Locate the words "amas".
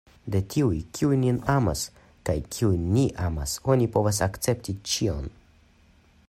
1.55-1.83, 3.27-3.55